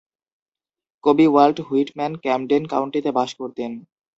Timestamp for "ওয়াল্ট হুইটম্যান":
1.29-2.13